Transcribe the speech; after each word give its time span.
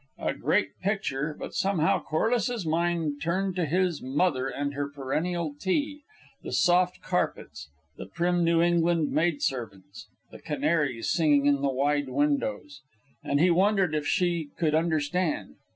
A 0.17 0.33
great 0.33 0.79
picture, 0.81 1.35
but 1.37 1.53
somehow 1.53 2.01
Corliss's 2.01 2.65
mind 2.65 3.21
turned 3.21 3.55
to 3.55 3.67
his 3.67 4.01
mother 4.01 4.47
and 4.47 4.73
her 4.73 4.89
perennial 4.89 5.53
tea, 5.59 6.01
the 6.41 6.51
soft 6.51 7.03
carpets, 7.03 7.69
the 7.97 8.07
prim 8.07 8.43
New 8.43 8.63
England 8.63 9.11
maid 9.11 9.43
servants, 9.43 10.07
the 10.31 10.39
canaries 10.41 11.11
singing 11.11 11.45
in 11.45 11.61
the 11.61 11.69
wide 11.71 12.09
windows, 12.09 12.81
and 13.23 13.39
he 13.39 13.51
wondered 13.51 13.93
if 13.93 14.07
she 14.07 14.49
could 14.57 14.73
understand. 14.73 15.53